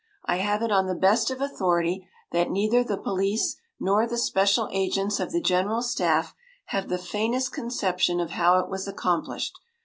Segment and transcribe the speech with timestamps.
[0.25, 4.67] “I have it on the best of authority that neither the police nor the special
[4.71, 6.33] agents of the general staff
[6.69, 9.59] have the faintest conception of how it was accomplished.